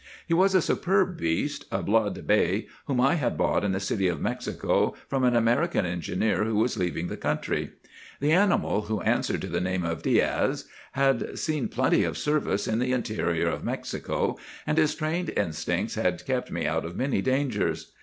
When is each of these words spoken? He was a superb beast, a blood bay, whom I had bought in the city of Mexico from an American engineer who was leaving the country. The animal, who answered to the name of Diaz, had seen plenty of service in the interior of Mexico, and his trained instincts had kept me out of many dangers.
He 0.25 0.33
was 0.33 0.55
a 0.55 0.63
superb 0.63 1.15
beast, 1.19 1.65
a 1.71 1.83
blood 1.83 2.25
bay, 2.25 2.65
whom 2.85 2.99
I 2.99 3.13
had 3.13 3.37
bought 3.37 3.63
in 3.63 3.71
the 3.71 3.79
city 3.79 4.07
of 4.07 4.19
Mexico 4.19 4.95
from 5.07 5.23
an 5.23 5.35
American 5.35 5.85
engineer 5.85 6.43
who 6.43 6.55
was 6.55 6.75
leaving 6.75 7.05
the 7.05 7.15
country. 7.17 7.73
The 8.19 8.31
animal, 8.31 8.81
who 8.81 9.01
answered 9.01 9.41
to 9.41 9.47
the 9.47 9.61
name 9.61 9.83
of 9.85 10.01
Diaz, 10.01 10.65
had 10.93 11.37
seen 11.37 11.67
plenty 11.67 12.03
of 12.03 12.17
service 12.17 12.67
in 12.67 12.79
the 12.79 12.93
interior 12.93 13.47
of 13.49 13.63
Mexico, 13.63 14.39
and 14.65 14.79
his 14.79 14.95
trained 14.95 15.29
instincts 15.37 15.93
had 15.93 16.25
kept 16.25 16.49
me 16.49 16.65
out 16.65 16.83
of 16.83 16.95
many 16.95 17.21
dangers. 17.21 17.91